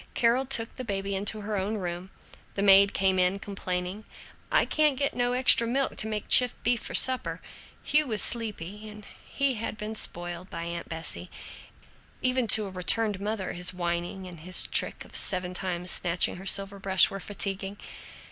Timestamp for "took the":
0.47-0.83